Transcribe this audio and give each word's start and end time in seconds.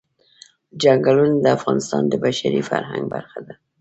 چنګلونه 0.81 1.35
د 1.43 1.45
افغانستان 1.57 2.03
د 2.07 2.13
بشري 2.23 2.61
فرهنګ 2.69 3.03
برخه 3.13 3.39
ده. 3.45 3.53